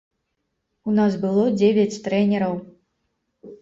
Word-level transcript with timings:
У 0.87 0.95
нас 1.01 1.19
было 1.27 1.45
дзевяць 1.59 2.01
трэнераў. 2.09 2.61